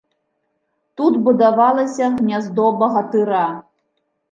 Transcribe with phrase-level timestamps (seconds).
[1.01, 3.47] Тут будавалася гняздо багатыра.